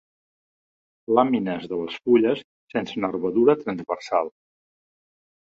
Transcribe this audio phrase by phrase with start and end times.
[1.19, 2.41] Làmines de les fulles
[2.75, 4.35] sense nervadura transversal.